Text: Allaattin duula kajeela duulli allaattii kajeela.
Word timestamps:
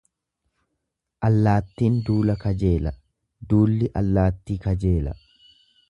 Allaattin 1.27 1.99
duula 2.07 2.37
kajeela 2.45 2.95
duulli 3.53 3.93
allaattii 4.03 4.61
kajeela. 4.69 5.17